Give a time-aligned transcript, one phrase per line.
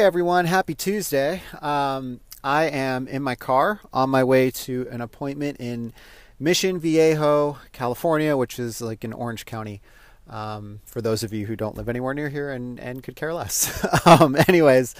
[0.00, 1.42] Hey everyone, happy Tuesday.
[1.60, 5.92] Um, I am in my car on my way to an appointment in
[6.38, 9.82] Mission Viejo, California, which is like in Orange County.
[10.26, 13.34] Um, for those of you who don't live anywhere near here and, and could care
[13.34, 13.86] less.
[14.06, 14.94] um, anyways,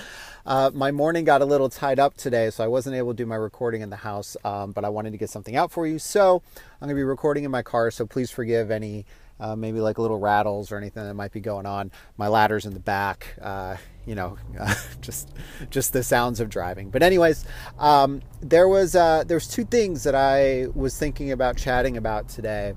[0.45, 3.25] uh, my morning got a little tied up today, so I wasn't able to do
[3.25, 5.99] my recording in the house, um, but I wanted to get something out for you.
[5.99, 6.43] So
[6.75, 9.07] I'm going to be recording in my car, so please forgive any
[9.41, 11.91] uh, maybe like little rattles or anything that might be going on.
[12.19, 13.35] My ladder's in the back.
[13.41, 15.31] Uh, you know, uh, just
[15.71, 16.91] just the sounds of driving.
[16.91, 17.45] But anyways,
[17.79, 22.75] um, there was uh, there's two things that I was thinking about chatting about today.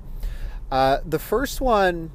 [0.70, 2.10] Uh, the first one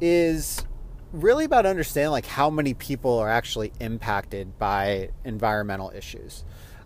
[0.00, 0.64] is
[1.12, 6.44] really about understanding like how many people are actually impacted by environmental issues.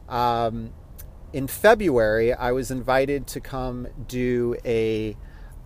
[0.08, 0.72] Um,
[1.32, 5.16] in February, I was invited to come do a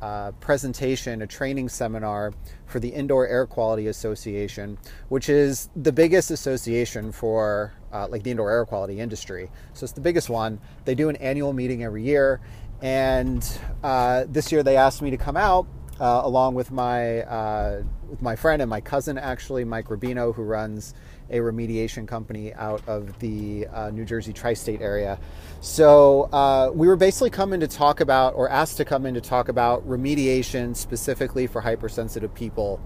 [0.01, 2.33] uh, presentation, a training seminar
[2.67, 8.31] for the Indoor Air Quality Association, which is the biggest association for uh, like the
[8.31, 9.51] indoor air quality industry.
[9.75, 10.61] So it's the biggest one.
[10.85, 12.41] They do an annual meeting every year,
[12.83, 13.47] and
[13.83, 15.67] uh, this year they asked me to come out
[16.01, 20.43] uh, along with my uh, with my friend and my cousin, actually, Mike Rubino, who
[20.43, 20.95] runs
[21.31, 25.19] a remediation company out of the uh, New Jersey tri state area.
[25.61, 29.21] So uh, we were basically coming to talk about, or asked to come in to
[29.21, 32.81] talk about remediation specifically for hypersensitive people.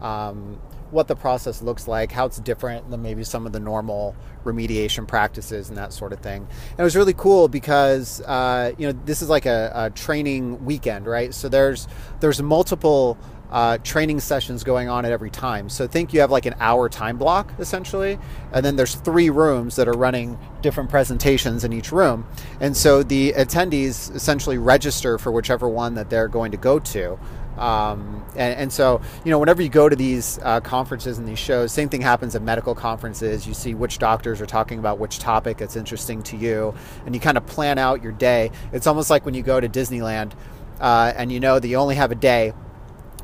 [0.00, 0.60] Um,
[0.90, 5.06] what the process looks like, how it's different than maybe some of the normal remediation
[5.06, 6.46] practices and that sort of thing.
[6.70, 10.64] And it was really cool because uh, you know this is like a, a, training
[10.64, 11.34] weekend, right?
[11.34, 11.88] So there's
[12.20, 13.18] there's multiple
[13.50, 15.68] uh, training sessions going on at every time.
[15.68, 18.18] So think you have like an hour time block essentially,
[18.52, 22.26] and then there's three rooms that are running different presentations in each room.
[22.60, 27.18] And so the attendees essentially register for whichever one that they're going to go to.
[27.56, 31.40] Um, and, and, so, you know, whenever you go to these uh, conferences and these
[31.40, 33.48] shows, same thing happens at medical conferences.
[33.48, 36.72] You see which doctors are talking about which topic that's interesting to you,
[37.04, 38.52] and you kind of plan out your day.
[38.72, 40.34] It's almost like when you go to Disneyland
[40.80, 42.52] uh, and you know that you only have a day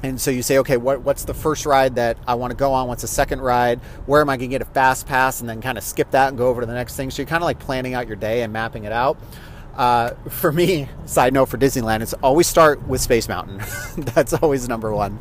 [0.03, 2.73] and so you say, okay, what, what's the first ride that I want to go
[2.73, 2.89] on?
[2.89, 3.81] What's the second ride?
[4.07, 5.41] Where am I going to get a fast pass?
[5.41, 7.11] And then kind of skip that and go over to the next thing.
[7.11, 9.19] So you're kind of like planning out your day and mapping it out.
[9.75, 13.63] Uh, for me, side note for Disneyland, it's always start with Space Mountain.
[14.15, 15.19] that's always number one.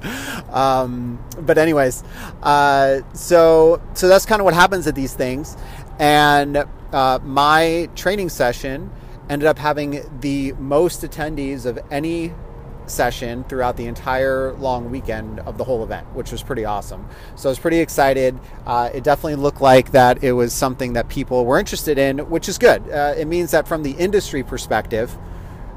[0.52, 2.04] Um, but anyways,
[2.42, 5.56] uh, so so that's kind of what happens at these things.
[6.00, 8.92] And uh, my training session
[9.30, 12.34] ended up having the most attendees of any
[12.86, 17.08] session throughout the entire long weekend of the whole event, which was pretty awesome.
[17.36, 18.40] So I was pretty excited.
[18.66, 22.50] Uh, it definitely looked like that it was something that people were interested in, which
[22.50, 22.90] is good.
[22.90, 25.18] Uh, it means that from the industry perspective,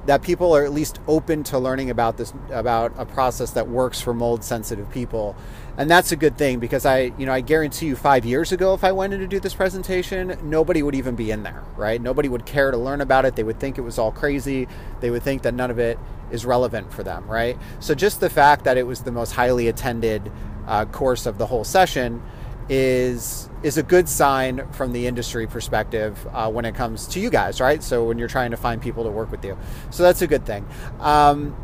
[0.06, 4.00] that people are at least open to learning about this about a process that works
[4.00, 5.36] for mold sensitive people
[5.76, 8.72] and that's a good thing because i you know i guarantee you five years ago
[8.72, 12.28] if i wanted to do this presentation nobody would even be in there right nobody
[12.28, 14.68] would care to learn about it they would think it was all crazy
[15.00, 15.98] they would think that none of it
[16.30, 17.58] is relevant for them, right?
[17.80, 20.30] So just the fact that it was the most highly attended
[20.66, 22.22] uh, course of the whole session
[22.68, 27.30] is is a good sign from the industry perspective uh, when it comes to you
[27.30, 27.82] guys, right?
[27.82, 29.56] So when you're trying to find people to work with you,
[29.90, 30.66] so that's a good thing.
[31.00, 31.56] Um,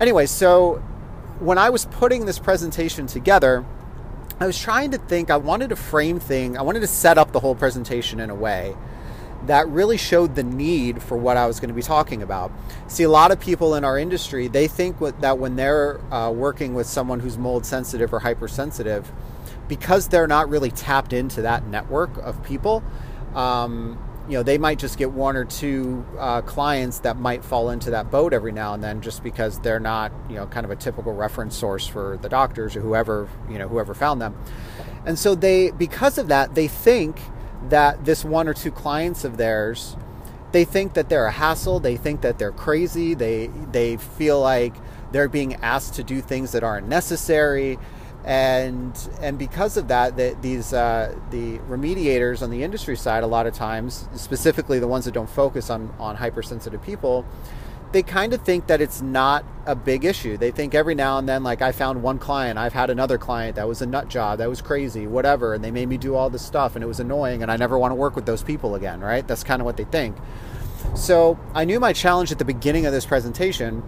[0.00, 0.76] anyway, so
[1.40, 3.64] when I was putting this presentation together.
[4.38, 7.32] I was trying to think, I wanted to frame thing, I wanted to set up
[7.32, 8.76] the whole presentation in a way
[9.46, 12.52] that really showed the need for what I was going to be talking about.
[12.88, 16.74] See, a lot of people in our industry, they think that when they're uh, working
[16.74, 19.10] with someone who's mold sensitive or hypersensitive,
[19.68, 22.82] because they're not really tapped into that network of people,
[23.34, 23.98] um,
[24.28, 27.90] you know, they might just get one or two uh, clients that might fall into
[27.90, 30.76] that boat every now and then, just because they're not, you know, kind of a
[30.76, 34.36] typical reference source for the doctors or whoever, you know, whoever found them.
[35.04, 37.20] And so they, because of that, they think
[37.68, 39.96] that this one or two clients of theirs
[40.52, 44.74] they think that they're a hassle they think that they're crazy they they feel like
[45.12, 47.78] they're being asked to do things that aren't necessary.
[48.24, 53.26] And and because of that that these uh, the remediators on the industry side a
[53.26, 57.24] lot of times specifically the ones that don't focus on on hypersensitive people
[57.96, 60.36] they kind of think that it's not a big issue.
[60.36, 63.56] They think every now and then, like, I found one client, I've had another client
[63.56, 66.28] that was a nut job, that was crazy, whatever, and they made me do all
[66.28, 68.74] this stuff and it was annoying and I never want to work with those people
[68.74, 69.26] again, right?
[69.26, 70.14] That's kind of what they think.
[70.94, 73.82] So I knew my challenge at the beginning of this presentation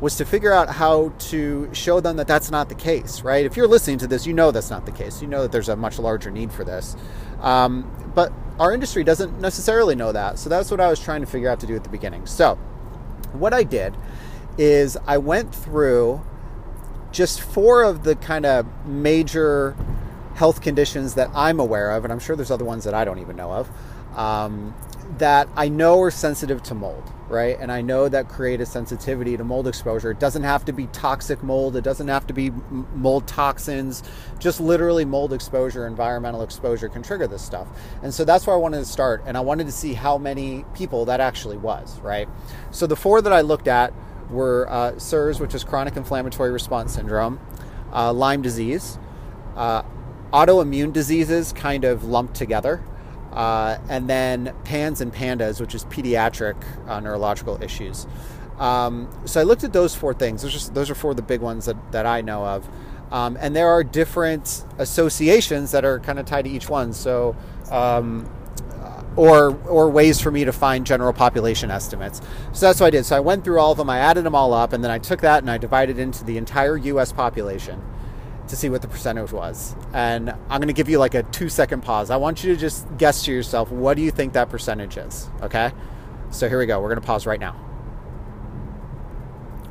[0.00, 3.44] was to figure out how to show them that that's not the case, right?
[3.44, 5.20] If you're listening to this, you know that's not the case.
[5.20, 6.94] You know that there's a much larger need for this.
[7.40, 10.38] Um, but our industry doesn't necessarily know that.
[10.38, 12.24] So that's what I was trying to figure out to do at the beginning.
[12.24, 12.56] So
[13.32, 13.94] what I did
[14.56, 16.22] is I went through
[17.12, 19.76] just four of the kind of major
[20.34, 23.18] health conditions that I'm aware of, and I'm sure there's other ones that I don't
[23.18, 23.70] even know of,
[24.16, 24.74] um,
[25.18, 27.58] that I know are sensitive to mold, right?
[27.60, 30.10] And I know that create a sensitivity to mold exposure.
[30.10, 32.50] It doesn't have to be toxic mold, it doesn't have to be
[32.94, 34.02] mold toxins,
[34.38, 37.68] just literally mold exposure, environmental exposure can trigger this stuff.
[38.02, 39.22] And so that's where I wanted to start.
[39.26, 42.28] And I wanted to see how many people that actually was, right?
[42.70, 43.92] So the four that I looked at
[44.30, 47.40] were uh, CIRS, which is chronic inflammatory response syndrome,
[47.92, 48.98] uh, Lyme disease,
[49.56, 49.82] uh,
[50.32, 52.82] autoimmune diseases kind of lumped together.
[53.32, 56.56] Uh, and then PANS and PANDAS, which is pediatric
[56.88, 58.06] uh, neurological issues.
[58.58, 60.42] Um, so I looked at those four things.
[60.42, 62.68] Those are, those are four of the big ones that, that I know of.
[63.12, 66.92] Um, and there are different associations that are kind of tied to each one.
[66.92, 67.36] So,
[67.70, 68.28] um,
[69.16, 72.20] or or ways for me to find general population estimates.
[72.52, 73.04] So that's what I did.
[73.04, 73.90] So I went through all of them.
[73.90, 76.36] I added them all up, and then I took that and I divided into the
[76.36, 77.10] entire U.S.
[77.10, 77.82] population
[78.48, 79.74] to see what the percentage was.
[79.92, 82.10] And I'm going to give you like a two second pause.
[82.10, 85.28] I want you to just guess to yourself, what do you think that percentage is?
[85.42, 85.72] Okay.
[86.30, 86.80] So here we go.
[86.80, 87.56] We're going to pause right now.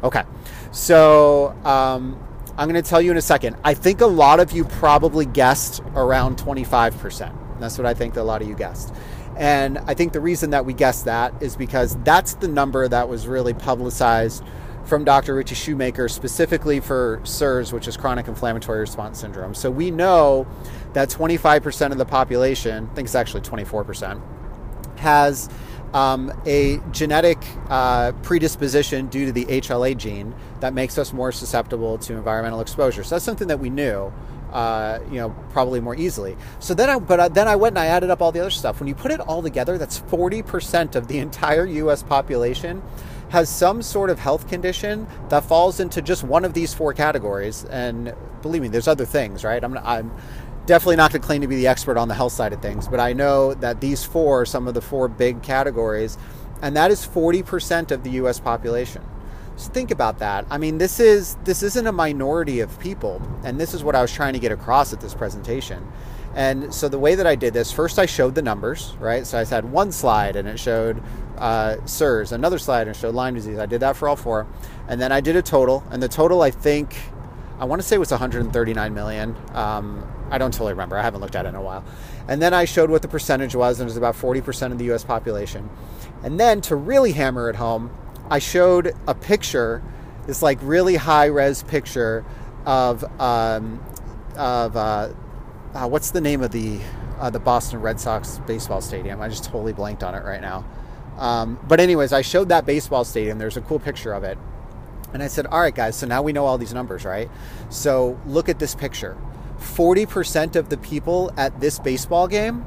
[0.04, 0.24] Okay.
[0.72, 2.22] So um,
[2.58, 3.58] I'm going to tell you in a second.
[3.64, 7.60] I think a lot of you probably guessed around 25%.
[7.60, 8.94] That's what I think a lot of you guessed.
[9.36, 13.08] And I think the reason that we guessed that is because that's the number that
[13.08, 14.44] was really publicized
[14.88, 15.36] from Dr.
[15.36, 19.54] Ritchie Shoemaker specifically for CIRS, which is chronic inflammatory response syndrome.
[19.54, 20.48] So we know
[20.94, 24.22] that 25% of the population, I think it's actually 24%,
[24.98, 25.50] has
[25.94, 27.38] um, a genetic
[27.70, 33.04] uh, predisposition due to the HLA gene that makes us more susceptible to environmental exposure.
[33.04, 34.12] So that's something that we knew.
[34.52, 36.38] Uh, you know, probably more easily.
[36.60, 38.80] So then I, but then I went and I added up all the other stuff.
[38.80, 42.02] When you put it all together, that's 40% of the entire U.S.
[42.02, 42.82] population
[43.30, 47.66] has some sort of health condition that falls into just one of these four categories.
[47.66, 49.64] And believe me, there's other things, right?
[49.64, 50.12] I'm, I'm
[50.66, 52.88] definitely not going to claim to be the expert on the health side of things,
[52.88, 56.18] but I know that these four are some of the four big categories,
[56.62, 58.40] and that is 40% of the U.S.
[58.40, 59.04] population.
[59.56, 60.46] So think about that.
[60.52, 64.04] I mean, this is this isn't a minority of people, and this is what I
[64.04, 65.92] was trying to get across at this presentation.
[66.38, 69.26] And so the way that I did this, first I showed the numbers, right?
[69.26, 71.02] So I had one slide and it showed
[71.36, 73.58] uh, CIRS, another slide and it showed Lyme disease.
[73.58, 74.46] I did that for all four.
[74.88, 76.96] And then I did a total, and the total I think,
[77.58, 79.36] I want to say was 139 million.
[79.54, 80.96] Um, I don't totally remember.
[80.96, 81.84] I haven't looked at it in a while.
[82.28, 84.94] And then I showed what the percentage was, and it was about 40% of the
[84.94, 85.68] US population.
[86.24, 87.90] And then to really hammer it home,
[88.30, 89.82] I showed a picture,
[90.28, 92.24] this like really high res picture
[92.68, 93.84] of, um,
[94.36, 95.10] of, uh,
[95.74, 96.80] uh, what's the name of the
[97.20, 99.22] uh, the Boston Red Sox baseball stadium?
[99.22, 100.66] I just totally blanked on it right now.
[101.18, 103.40] Um, but anyways, I showed that baseball stadium.
[103.40, 104.38] There's a cool picture of it,
[105.14, 105.96] and I said, "All right, guys.
[105.96, 107.30] So now we know all these numbers, right?
[107.70, 109.18] So look at this picture.
[109.58, 112.66] Forty percent of the people at this baseball game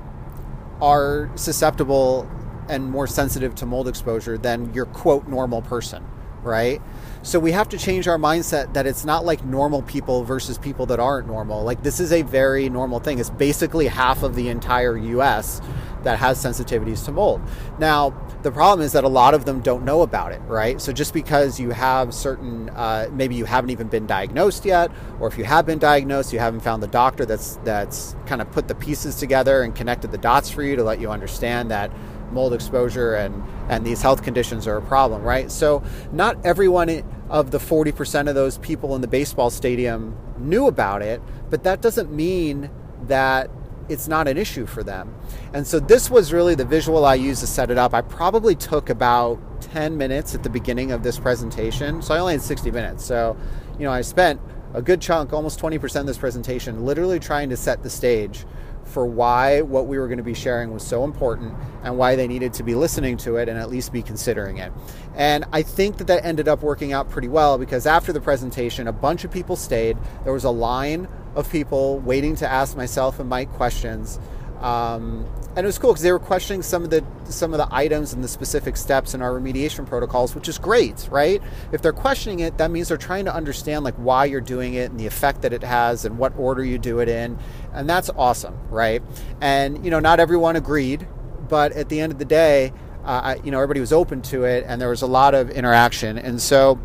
[0.80, 2.28] are susceptible
[2.68, 6.04] and more sensitive to mold exposure than your quote normal person,
[6.42, 6.80] right?
[7.22, 10.86] So we have to change our mindset that it's not like normal people versus people
[10.86, 11.64] that aren't normal.
[11.64, 13.18] Like this is a very normal thing.
[13.18, 15.60] It's basically half of the entire US
[16.02, 17.42] that has sensitivities to mold.
[17.78, 20.80] Now, the problem is that a lot of them don't know about it, right?
[20.80, 25.28] So just because you have certain, uh, maybe you haven't even been diagnosed yet, or
[25.28, 28.66] if you have been diagnosed, you haven't found the doctor that's that's kind of put
[28.66, 31.90] the pieces together and connected the dots for you to let you understand that
[32.32, 35.50] mold exposure and, and these health conditions are a problem, right?
[35.50, 35.82] So,
[36.12, 41.22] not everyone of the 40% of those people in the baseball stadium knew about it,
[41.48, 42.70] but that doesn't mean
[43.06, 43.50] that
[43.88, 45.14] it's not an issue for them.
[45.52, 47.94] And so, this was really the visual I used to set it up.
[47.94, 52.02] I probably took about 10 minutes at the beginning of this presentation.
[52.02, 53.04] So, I only had 60 minutes.
[53.04, 53.36] So,
[53.78, 54.40] you know, I spent
[54.72, 58.44] a good chunk, almost 20% of this presentation, literally trying to set the stage
[58.90, 62.28] for why what we were going to be sharing was so important and why they
[62.28, 64.72] needed to be listening to it and at least be considering it.
[65.14, 68.86] And I think that that ended up working out pretty well because after the presentation,
[68.88, 69.96] a bunch of people stayed.
[70.24, 74.18] There was a line of people waiting to ask myself and Mike questions.
[74.60, 75.26] Um,
[75.56, 78.12] and it was cool because they were questioning some of the some of the items
[78.12, 81.42] and the specific steps in our remediation protocols, which is great, right?
[81.72, 84.90] If they're questioning it, that means they're trying to understand like why you're doing it
[84.90, 87.38] and the effect that it has and what order you do it in,
[87.72, 89.02] and that's awesome, right?
[89.40, 91.08] And you know, not everyone agreed,
[91.48, 92.72] but at the end of the day,
[93.04, 96.16] uh, you know, everybody was open to it, and there was a lot of interaction,
[96.18, 96.78] and so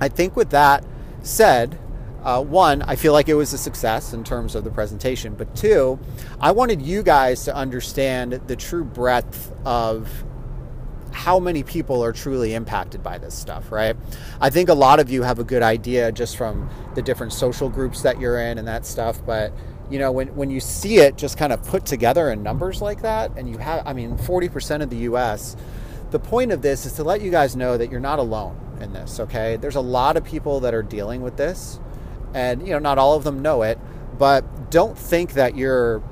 [0.00, 0.84] I think with that
[1.22, 1.78] said,
[2.22, 5.54] uh, one, I feel like it was a success in terms of the presentation, but
[5.56, 5.98] two,
[6.40, 10.24] I wanted you guys to understand the true breadth of
[11.12, 13.96] how many people are truly impacted by this stuff, right?
[14.40, 17.68] I think a lot of you have a good idea just from the different social
[17.68, 19.52] groups that you're in and that stuff, but
[19.90, 23.02] you know, when, when you see it just kind of put together in numbers like
[23.02, 25.56] that, and you have, I mean, 40% of the US,
[26.10, 28.92] the point of this is to let you guys know that you're not alone in
[28.92, 29.56] this, okay?
[29.56, 31.80] There's a lot of people that are dealing with this
[32.34, 33.78] and you know not all of them know it
[34.20, 36.02] but don't think that you're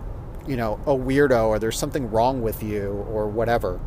[0.47, 3.79] you know a weirdo or there's something wrong with you or whatever.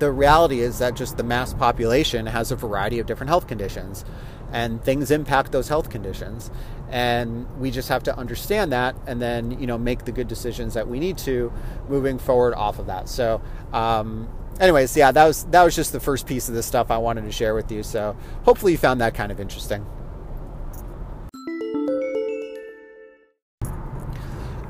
[0.00, 4.04] The reality is that just the mass population has a variety of different health conditions
[4.52, 6.50] and things impact those health conditions
[6.90, 10.74] and we just have to understand that and then you know make the good decisions
[10.74, 11.52] that we need to
[11.88, 13.08] moving forward off of that.
[13.08, 13.40] So
[13.72, 14.28] um,
[14.58, 17.22] anyways yeah that was that was just the first piece of the stuff i wanted
[17.22, 17.84] to share with you.
[17.84, 19.86] So hopefully you found that kind of interesting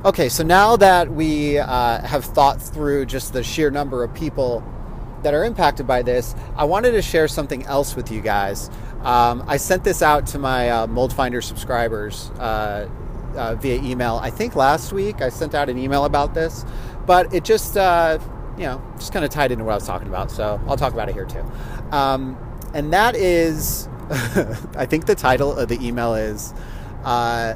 [0.05, 4.63] Okay, so now that we uh, have thought through just the sheer number of people
[5.25, 8.71] that are impacted by this, I wanted to share something else with you guys.
[9.03, 12.89] Um, I sent this out to my uh, Mold Finder subscribers uh,
[13.35, 14.21] uh via email.
[14.23, 16.65] I think last week I sent out an email about this,
[17.05, 18.21] but it just, uh,
[18.57, 20.31] you know, just kind of tied into what I was talking about.
[20.31, 21.45] So I'll talk about it here too.
[21.91, 22.39] Um,
[22.73, 23.89] and that is,
[24.77, 26.55] I think the title of the email is
[27.03, 27.55] uh,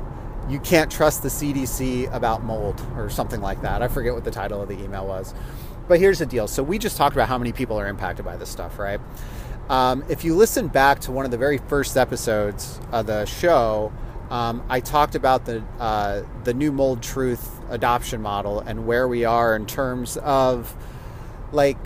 [0.49, 3.83] you can't trust the CDC about mold or something like that.
[3.83, 5.35] I forget what the title of the email was.
[5.89, 6.49] But here's the deal.
[6.49, 9.01] So we just talked about how many people are impacted by this stuff, right?
[9.69, 13.93] Um, if you listen back to one of the very first episodes of the show,
[14.31, 19.25] um, I talked about the uh, the new mold truth adoption model and where we
[19.25, 20.75] are in terms of
[21.53, 21.77] like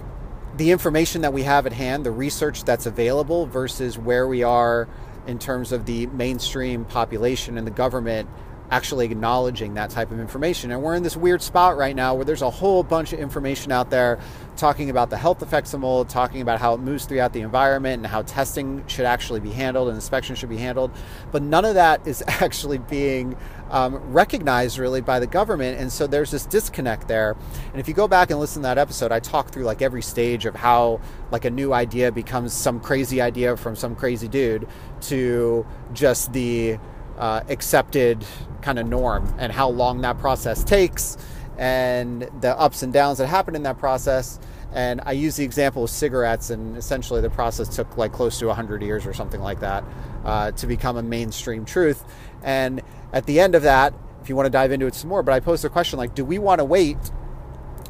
[0.56, 4.88] the information that we have at hand, the research that's available versus where we are
[5.26, 8.28] in terms of the mainstream population and the government
[8.70, 10.70] actually acknowledging that type of information.
[10.70, 13.70] And we're in this weird spot right now where there's a whole bunch of information
[13.72, 14.18] out there
[14.56, 17.98] talking about the health effects of mold, talking about how it moves throughout the environment
[17.98, 20.90] and how testing should actually be handled and inspection should be handled.
[21.30, 23.36] But none of that is actually being
[23.70, 25.80] um, recognized really by the government.
[25.80, 27.36] And so there's this disconnect there.
[27.72, 30.02] And if you go back and listen to that episode, I talk through like every
[30.02, 34.66] stage of how like a new idea becomes some crazy idea from some crazy dude
[35.02, 36.78] to just the
[37.18, 38.24] uh, accepted
[38.62, 41.16] kind of norm and how long that process takes
[41.58, 44.38] and the ups and downs that happen in that process.
[44.72, 48.46] And I use the example of cigarettes, and essentially the process took like close to
[48.46, 49.84] 100 years or something like that
[50.24, 52.04] uh, to become a mainstream truth.
[52.42, 52.82] And
[53.12, 55.32] at the end of that, if you want to dive into it some more, but
[55.32, 56.98] I posed a question like, do we want to wait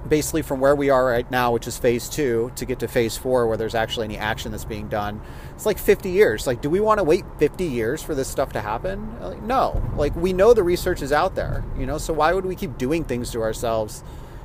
[0.07, 3.17] basically from where we are right now, which is phase two, to get to phase
[3.17, 5.21] four, where there's actually any action that's being done,
[5.55, 6.47] it's like 50 years.
[6.47, 9.21] Like, do we want to wait 50 years for this stuff to happen?
[9.21, 9.83] Like, no.
[9.97, 12.79] Like, we know the research is out there, you know, so why would we keep
[12.79, 14.03] doing things to ourselves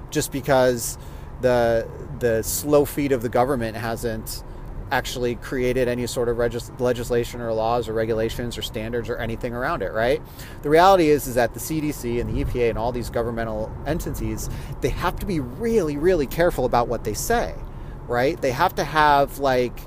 [0.10, 0.98] just because
[1.41, 1.88] the
[2.20, 4.44] the slow feet of the government hasn't
[4.91, 9.53] actually created any sort of regis- legislation or laws or regulations or standards or anything
[9.53, 10.21] around it, right?
[10.62, 14.50] The reality is is that the CDC and the EPA and all these governmental entities,
[14.81, 17.55] they have to be really really careful about what they say,
[18.07, 18.39] right?
[18.41, 19.79] They have to have like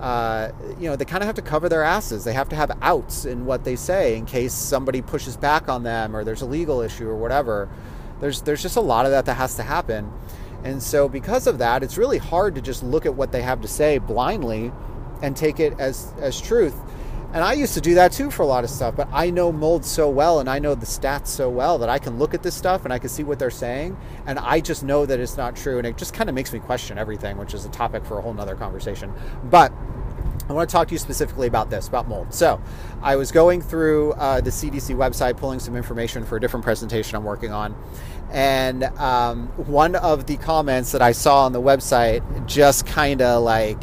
[0.00, 2.22] uh, you know, they kind of have to cover their asses.
[2.22, 5.82] They have to have outs in what they say in case somebody pushes back on
[5.82, 7.68] them or there's a legal issue or whatever.
[8.20, 10.12] There's there's just a lot of that that has to happen.
[10.64, 13.60] And so, because of that, it's really hard to just look at what they have
[13.62, 14.72] to say blindly
[15.22, 16.74] and take it as, as truth.
[17.32, 19.52] And I used to do that too for a lot of stuff, but I know
[19.52, 22.42] mold so well and I know the stats so well that I can look at
[22.42, 25.36] this stuff and I can see what they're saying and I just know that it's
[25.36, 25.76] not true.
[25.76, 28.22] And it just kind of makes me question everything, which is a topic for a
[28.22, 29.12] whole nother conversation.
[29.44, 29.72] But
[30.48, 32.32] I want to talk to you specifically about this, about mold.
[32.32, 32.62] So,
[33.02, 37.16] I was going through uh, the CDC website, pulling some information for a different presentation
[37.16, 37.76] I'm working on,
[38.30, 43.42] and um, one of the comments that I saw on the website just kind of
[43.42, 43.82] like,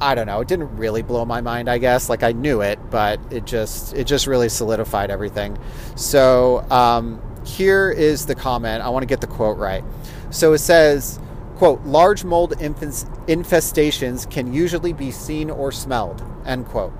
[0.00, 1.68] I don't know, it didn't really blow my mind.
[1.68, 5.58] I guess like I knew it, but it just it just really solidified everything.
[5.96, 8.82] So um, here is the comment.
[8.82, 9.84] I want to get the quote right.
[10.30, 11.18] So it says
[11.60, 16.90] quote, large mold infestations can usually be seen or smelled, end quote.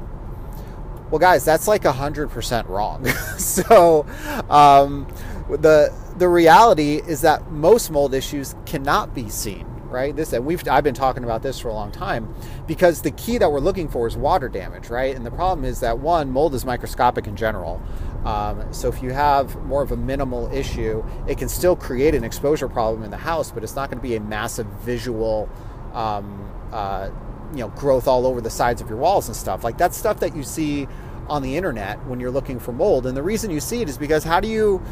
[1.10, 3.06] Well, guys, that's like 100% wrong.
[3.38, 4.04] so,
[4.50, 5.08] um,
[5.56, 10.14] the the reality is that most mold issues cannot be seen right?
[10.14, 12.32] This and we've I've been talking about this for a long time
[12.66, 15.14] because the key that we're looking for is water damage, right?
[15.14, 17.82] And the problem is that one, mold is microscopic in general.
[18.24, 22.22] Um, so if you have more of a minimal issue, it can still create an
[22.22, 25.48] exposure problem in the house, but it's not going to be a massive visual,
[25.94, 27.10] um, uh,
[27.52, 29.64] you know, growth all over the sides of your walls and stuff.
[29.64, 30.86] Like that's stuff that you see
[31.28, 33.06] on the internet when you're looking for mold.
[33.06, 34.82] And the reason you see it is because how do you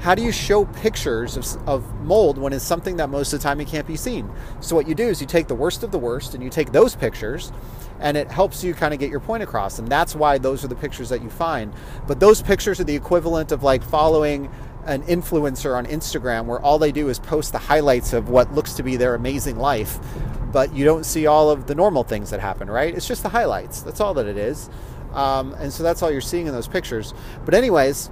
[0.00, 3.42] how do you show pictures of, of, mold when it's something that most of the
[3.42, 4.30] time it can't be seen?
[4.60, 6.72] So what you do is you take the worst of the worst and you take
[6.72, 7.52] those pictures
[7.98, 9.78] and it helps you kind of get your point across.
[9.78, 11.72] And that's why those are the pictures that you find.
[12.06, 14.50] But those pictures are the equivalent of like following
[14.84, 18.74] an influencer on Instagram where all they do is post the highlights of what looks
[18.74, 19.98] to be their amazing life,
[20.52, 22.94] but you don't see all of the normal things that happen, right?
[22.94, 23.82] It's just the highlights.
[23.82, 24.70] That's all that it is.
[25.12, 27.14] Um, and so that's all you're seeing in those pictures.
[27.44, 28.10] But, anyways,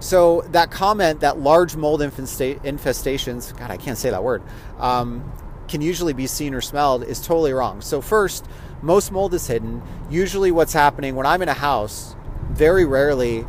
[0.00, 4.42] so that comment that large mold infestations, God, I can't say that word,
[4.78, 5.30] um,
[5.68, 7.80] can usually be seen or smelled is totally wrong.
[7.80, 8.46] So first,
[8.82, 9.82] most mold is hidden.
[10.10, 12.16] Usually, what's happening when I'm in a house,
[12.50, 13.46] very rarely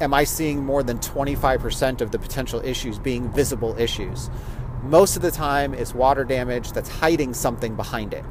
[0.00, 4.30] am I seeing more than 25% of the potential issues being visible issues.
[4.82, 8.24] Most of the time, it's water damage that's hiding something behind it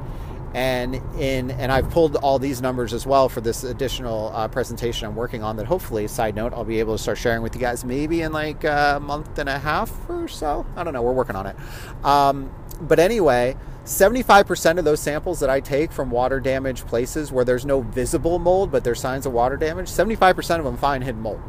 [0.54, 5.08] and in and I've pulled all these numbers as well for this additional uh, presentation
[5.08, 5.58] I'm working on.
[5.58, 8.32] That hopefully, side note, I'll be able to start sharing with you guys maybe in
[8.32, 10.66] like a month and a half or so.
[10.76, 11.02] I don't know.
[11.02, 11.56] We're working on it.
[12.04, 13.58] Um, but anyway.
[13.86, 18.40] 75% of those samples that I take from water damaged places where there's no visible
[18.40, 21.42] mold, but there's signs of water damage, 75% of them find hidden mold.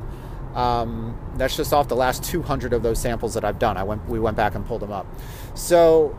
[0.55, 3.77] Um, that's just off the last 200 of those samples that I've done.
[3.77, 5.07] I went, we went back and pulled them up.
[5.55, 6.19] So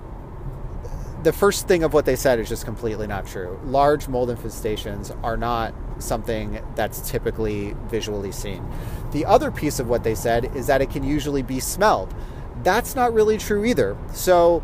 [1.25, 3.59] the first thing of what they said is just completely not true.
[3.65, 8.63] Large mold infestations are not something that's typically visually seen.
[9.11, 12.13] The other piece of what they said is that it can usually be smelled.
[12.61, 13.97] That's not really true either.
[14.13, 14.63] So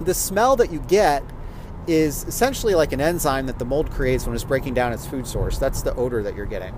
[0.00, 1.22] the smell that you get
[1.86, 5.24] is essentially like an enzyme that the mold creates when it's breaking down its food
[5.24, 5.56] source.
[5.56, 6.74] That's the odor that you're getting.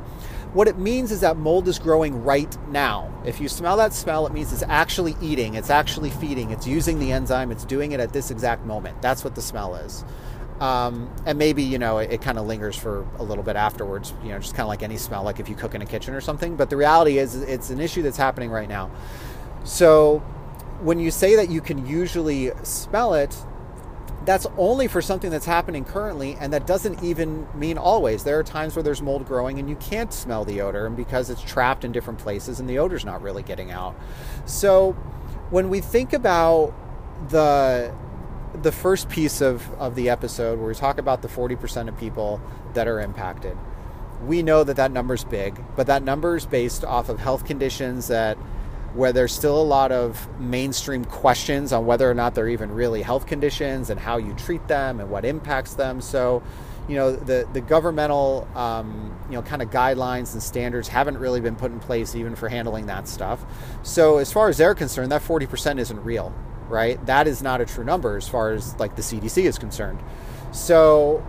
[0.52, 3.12] What it means is that mold is growing right now.
[3.26, 6.98] If you smell that smell, it means it's actually eating, it's actually feeding, it's using
[6.98, 9.02] the enzyme, it's doing it at this exact moment.
[9.02, 10.04] That's what the smell is.
[10.60, 14.12] Um, and maybe you know it, it kind of lingers for a little bit afterwards
[14.24, 16.14] you know just kind of like any smell like if you cook in a kitchen
[16.14, 18.90] or something but the reality is it's an issue that's happening right now
[19.62, 20.18] so
[20.80, 23.36] when you say that you can usually smell it
[24.28, 28.24] that's only for something that's happening currently, and that doesn't even mean always.
[28.24, 31.30] There are times where there's mold growing and you can't smell the odor, and because
[31.30, 33.96] it's trapped in different places and the odor's not really getting out.
[34.44, 34.92] So
[35.48, 36.74] when we think about
[37.30, 37.90] the
[38.60, 42.38] the first piece of, of the episode where we talk about the 40% of people
[42.74, 43.56] that are impacted,
[44.26, 48.08] we know that that number's big, but that number is based off of health conditions
[48.08, 48.36] that
[48.98, 53.00] where there's still a lot of mainstream questions on whether or not they're even really
[53.00, 56.00] health conditions and how you treat them and what impacts them.
[56.00, 56.42] So,
[56.88, 61.40] you know, the the governmental, um, you know, kind of guidelines and standards haven't really
[61.40, 63.44] been put in place even for handling that stuff.
[63.84, 66.34] So, as far as they're concerned, that 40% isn't real,
[66.68, 67.04] right?
[67.06, 70.00] That is not a true number as far as like the CDC is concerned.
[70.50, 71.24] So,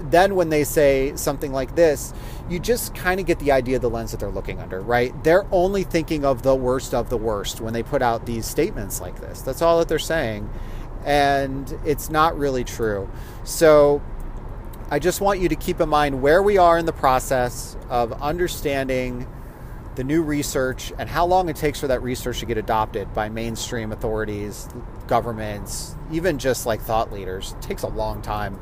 [0.00, 2.14] then when they say something like this,
[2.48, 5.12] you just kind of get the idea of the lens that they're looking under, right?
[5.24, 9.00] They're only thinking of the worst of the worst when they put out these statements
[9.00, 9.40] like this.
[9.40, 10.50] That's all that they're saying.
[11.04, 13.08] And it's not really true.
[13.44, 14.02] So
[14.90, 18.12] I just want you to keep in mind where we are in the process of
[18.22, 19.26] understanding
[19.94, 23.28] the new research and how long it takes for that research to get adopted by
[23.28, 24.68] mainstream authorities,
[25.06, 27.52] governments, even just like thought leaders.
[27.52, 28.58] It takes a long time.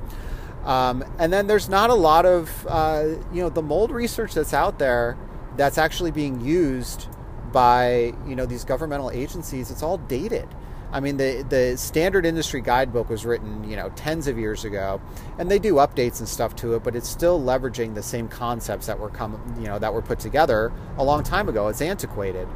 [0.65, 4.55] Um, and then there's not a lot of, uh, you know, the mold research that's
[4.55, 5.19] out there
[5.57, 7.09] that's actually being used
[7.53, 9.71] by, you know, these governmental agencies.
[9.71, 10.49] It's all dated.
[10.93, 15.01] I mean, the the standard industry guidebook was written, you know, tens of years ago,
[15.39, 18.87] and they do updates and stuff to it, but it's still leveraging the same concepts
[18.87, 21.69] that were come, you know, that were put together a long time ago.
[21.69, 22.47] It's antiquated.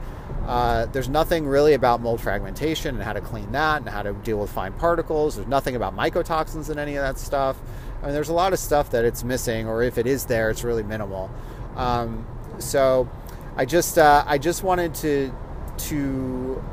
[0.46, 4.12] Uh, there's nothing really about mold fragmentation and how to clean that and how to
[4.12, 5.36] deal with fine particles.
[5.36, 7.56] There's nothing about mycotoxins and any of that stuff.
[8.02, 10.50] I mean, there's a lot of stuff that it's missing, or if it is there,
[10.50, 11.30] it's really minimal.
[11.76, 12.26] Um,
[12.58, 13.08] so,
[13.56, 15.32] I just uh, I just wanted to
[15.78, 16.64] to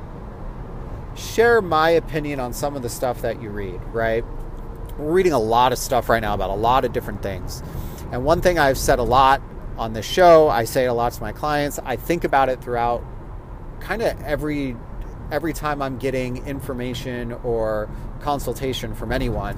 [1.15, 3.81] share my opinion on some of the stuff that you read.
[3.91, 4.23] Right,
[4.97, 7.63] we're reading a lot of stuff right now about a lot of different things,
[8.11, 9.41] and one thing I've said a lot
[9.77, 11.79] on this show, I say it a lot to my clients.
[11.83, 13.03] I think about it throughout
[13.79, 14.75] kind of every
[15.31, 17.89] every time I'm getting information or
[18.21, 19.57] consultation from anyone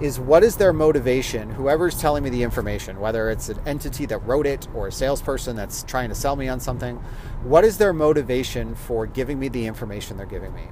[0.00, 1.50] is what is their motivation?
[1.50, 5.56] Whoever's telling me the information, whether it's an entity that wrote it or a salesperson
[5.56, 6.96] that's trying to sell me on something,
[7.42, 10.68] what is their motivation for giving me the information they're giving me?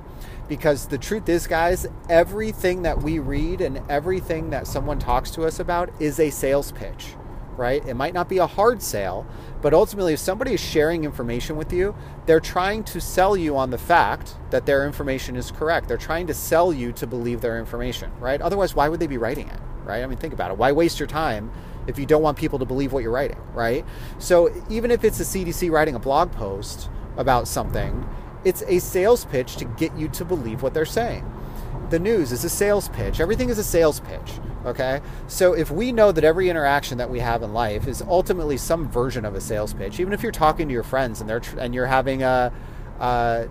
[0.49, 5.45] Because the truth is, guys, everything that we read and everything that someone talks to
[5.45, 7.15] us about is a sales pitch
[7.57, 7.85] right?
[7.87, 9.27] It might not be a hard sale,
[9.61, 11.95] but ultimately, if somebody is sharing information with you,
[12.27, 15.89] they're trying to sell you on the fact that their information is correct.
[15.89, 18.41] They're trying to sell you to believe their information, right?
[18.41, 20.03] Otherwise, why would they be writing it, right?
[20.03, 20.59] I mean, think about it.
[20.59, 21.51] Why waste your time
[21.87, 23.85] if you don't want people to believe what you're writing, right?
[24.19, 28.09] So even if it's a CDC writing a blog post about something,
[28.45, 31.25] it's a sales pitch to get you to believe what they're saying.
[31.93, 33.21] The news is a sales pitch.
[33.21, 35.01] Everything is a sales pitch Okay.
[35.27, 38.89] So if we know that every interaction that we have in life is ultimately some
[38.89, 41.59] version of a sales pitch, even if you're talking to your friends and they're tr-
[41.59, 42.53] and you're having a,
[43.01, 43.49] a,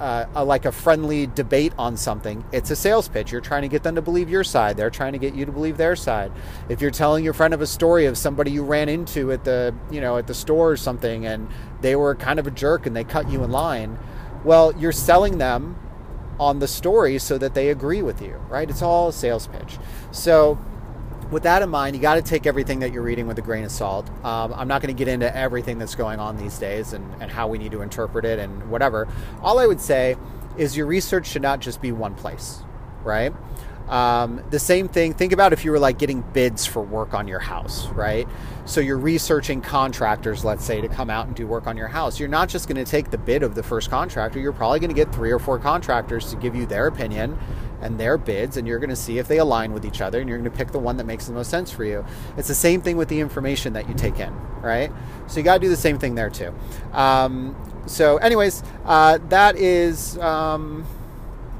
[0.00, 3.30] a, a, like a friendly debate on something, it's a sales pitch.
[3.30, 4.78] You're trying to get them to believe your side.
[4.78, 6.32] They're trying to get you to believe their side.
[6.70, 9.74] If you're telling your friend of a story of somebody you ran into at the
[9.90, 11.46] you know at the store or something, and
[11.82, 13.98] they were kind of a jerk and they cut you in line,
[14.44, 15.76] well, you're selling them
[16.38, 18.68] on the story so that they agree with you, right?
[18.68, 19.78] It's all a sales pitch.
[20.10, 20.58] So,
[21.30, 23.64] with that in mind, you got to take everything that you're reading with a grain
[23.64, 24.08] of salt.
[24.24, 27.30] Um, I'm not going to get into everything that's going on these days and, and
[27.30, 29.08] how we need to interpret it and whatever.
[29.42, 30.16] All I would say
[30.56, 32.60] is your research should not just be one place,
[33.02, 33.32] right?
[33.88, 37.28] Um, the same thing, think about if you were like getting bids for work on
[37.28, 38.26] your house, right?
[38.64, 42.18] So you're researching contractors, let's say, to come out and do work on your house.
[42.18, 44.88] You're not just going to take the bid of the first contractor, you're probably going
[44.88, 47.38] to get three or four contractors to give you their opinion
[47.82, 50.28] and their bids, and you're going to see if they align with each other, and
[50.28, 52.02] you're going to pick the one that makes the most sense for you.
[52.38, 54.90] It's the same thing with the information that you take in, right?
[55.26, 56.54] So you got to do the same thing there too.
[56.92, 57.54] Um,
[57.86, 60.16] so, anyways, uh, that is.
[60.18, 60.86] Um,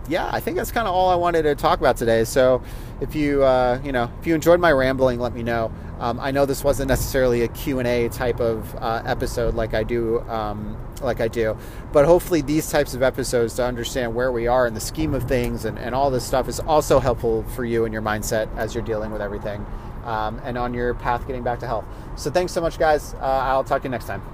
[0.08, 2.24] yeah, I think that's kind of all I wanted to talk about today.
[2.24, 2.62] So,
[3.00, 5.72] if you uh, you know if you enjoyed my rambling, let me know.
[5.98, 9.74] Um, I know this wasn't necessarily a Q and A type of uh, episode like
[9.74, 11.56] I do um, like I do,
[11.92, 15.24] but hopefully these types of episodes to understand where we are in the scheme of
[15.24, 18.74] things and, and all this stuff is also helpful for you and your mindset as
[18.74, 19.64] you're dealing with everything
[20.04, 21.84] um, and on your path getting back to health.
[22.16, 23.14] So thanks so much, guys.
[23.14, 24.33] Uh, I'll talk to you next time.